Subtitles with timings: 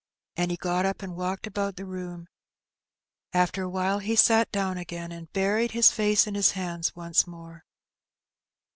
[0.35, 2.27] And he got up and walked about the room;
[3.33, 7.65] after awhile he sat down again, and buried his face in his hands once more.